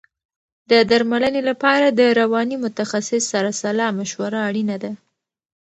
[0.71, 4.91] د درملنې لپاره د رواني متخصص سره سلا مشوره اړینه ده.